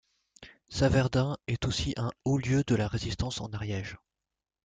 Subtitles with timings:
[0.69, 3.97] Saverdun est aussi un haut lieu de la Résistance en Ariège.